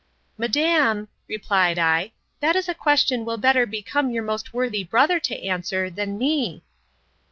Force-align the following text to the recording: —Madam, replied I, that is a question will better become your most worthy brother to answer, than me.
—Madam, 0.35 1.09
replied 1.27 1.77
I, 1.77 2.13
that 2.39 2.55
is 2.55 2.67
a 2.67 2.73
question 2.73 3.23
will 3.23 3.37
better 3.37 3.67
become 3.67 4.09
your 4.09 4.23
most 4.23 4.51
worthy 4.51 4.83
brother 4.83 5.19
to 5.19 5.43
answer, 5.45 5.91
than 5.91 6.17
me. 6.17 6.63